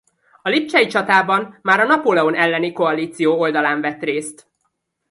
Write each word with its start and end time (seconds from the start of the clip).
A 0.41 0.49
lipcsei 0.49 0.87
csatában 0.87 1.59
már 1.61 1.79
a 1.79 1.83
Napóleon 1.85 2.35
elleni 2.35 2.71
koalíció 2.71 3.39
oldalán 3.39 3.81
vett 3.81 4.01
részt. 4.03 4.51